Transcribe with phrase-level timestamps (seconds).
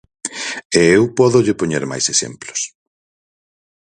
[0.79, 2.59] E eu pódolle poñer máis exemplos.